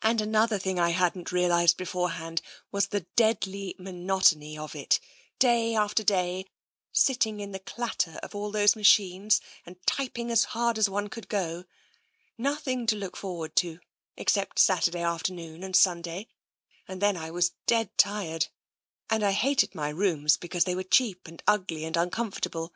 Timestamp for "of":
4.56-4.74, 8.22-8.34